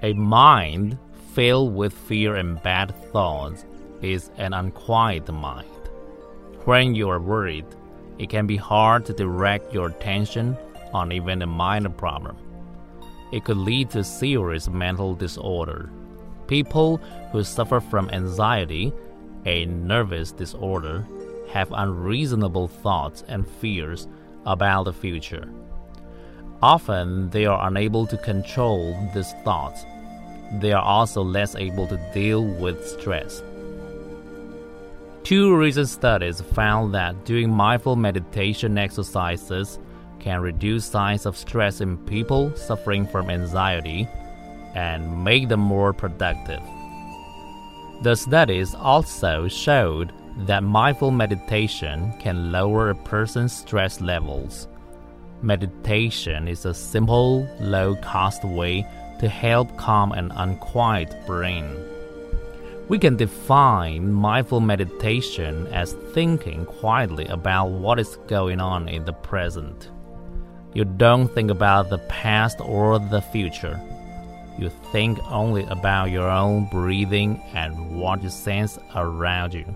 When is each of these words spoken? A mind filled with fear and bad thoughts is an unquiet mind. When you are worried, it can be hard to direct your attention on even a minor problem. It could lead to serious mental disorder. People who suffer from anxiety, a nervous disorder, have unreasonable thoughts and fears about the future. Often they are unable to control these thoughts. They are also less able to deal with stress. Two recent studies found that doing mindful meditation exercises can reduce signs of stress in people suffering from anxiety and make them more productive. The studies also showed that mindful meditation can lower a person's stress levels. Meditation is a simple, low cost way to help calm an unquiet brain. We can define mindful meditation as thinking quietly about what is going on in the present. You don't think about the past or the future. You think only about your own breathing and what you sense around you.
A 0.00 0.12
mind 0.12 0.96
filled 1.32 1.74
with 1.74 1.92
fear 1.92 2.36
and 2.36 2.62
bad 2.62 2.94
thoughts 3.10 3.64
is 4.00 4.30
an 4.36 4.52
unquiet 4.54 5.28
mind. 5.32 5.66
When 6.64 6.94
you 6.94 7.10
are 7.10 7.18
worried, 7.18 7.66
it 8.16 8.30
can 8.30 8.46
be 8.46 8.56
hard 8.56 9.04
to 9.06 9.12
direct 9.12 9.74
your 9.74 9.88
attention 9.88 10.56
on 10.92 11.10
even 11.10 11.42
a 11.42 11.48
minor 11.48 11.90
problem. 11.90 12.36
It 13.32 13.44
could 13.44 13.56
lead 13.56 13.90
to 13.90 14.04
serious 14.04 14.68
mental 14.68 15.16
disorder. 15.16 15.90
People 16.46 16.98
who 17.32 17.42
suffer 17.42 17.80
from 17.80 18.08
anxiety, 18.10 18.92
a 19.46 19.66
nervous 19.66 20.30
disorder, 20.30 21.04
have 21.50 21.72
unreasonable 21.72 22.68
thoughts 22.68 23.24
and 23.26 23.48
fears 23.48 24.06
about 24.46 24.84
the 24.84 24.92
future. 24.92 25.48
Often 26.62 27.30
they 27.30 27.46
are 27.46 27.68
unable 27.68 28.06
to 28.06 28.16
control 28.16 28.96
these 29.14 29.32
thoughts. 29.44 29.84
They 30.60 30.72
are 30.72 30.82
also 30.82 31.22
less 31.22 31.54
able 31.54 31.86
to 31.86 32.10
deal 32.12 32.44
with 32.44 32.86
stress. 32.86 33.42
Two 35.22 35.54
recent 35.54 35.88
studies 35.88 36.40
found 36.40 36.94
that 36.94 37.24
doing 37.24 37.50
mindful 37.50 37.96
meditation 37.96 38.78
exercises 38.78 39.78
can 40.18 40.40
reduce 40.40 40.86
signs 40.86 41.26
of 41.26 41.36
stress 41.36 41.80
in 41.80 41.98
people 41.98 42.54
suffering 42.56 43.06
from 43.06 43.30
anxiety 43.30 44.08
and 44.74 45.24
make 45.24 45.48
them 45.48 45.60
more 45.60 45.92
productive. 45.92 46.62
The 48.02 48.14
studies 48.14 48.74
also 48.74 49.48
showed 49.48 50.12
that 50.46 50.62
mindful 50.62 51.10
meditation 51.10 52.12
can 52.18 52.50
lower 52.50 52.90
a 52.90 52.94
person's 52.94 53.52
stress 53.52 54.00
levels. 54.00 54.68
Meditation 55.42 56.48
is 56.48 56.64
a 56.64 56.74
simple, 56.74 57.48
low 57.60 57.94
cost 57.96 58.42
way 58.42 58.84
to 59.20 59.28
help 59.28 59.76
calm 59.76 60.10
an 60.10 60.32
unquiet 60.34 61.14
brain. 61.26 61.76
We 62.88 62.98
can 62.98 63.16
define 63.16 64.12
mindful 64.12 64.58
meditation 64.58 65.68
as 65.68 65.92
thinking 66.12 66.64
quietly 66.64 67.26
about 67.26 67.66
what 67.66 68.00
is 68.00 68.18
going 68.26 68.60
on 68.60 68.88
in 68.88 69.04
the 69.04 69.12
present. 69.12 69.90
You 70.74 70.84
don't 70.84 71.28
think 71.28 71.52
about 71.52 71.88
the 71.88 71.98
past 71.98 72.60
or 72.60 72.98
the 72.98 73.20
future. 73.20 73.80
You 74.58 74.70
think 74.90 75.20
only 75.30 75.62
about 75.64 76.10
your 76.10 76.28
own 76.28 76.68
breathing 76.68 77.40
and 77.54 78.00
what 78.00 78.24
you 78.24 78.30
sense 78.30 78.76
around 78.96 79.54
you. 79.54 79.72